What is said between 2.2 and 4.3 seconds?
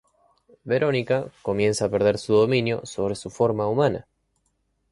dominio sobre su forma humana.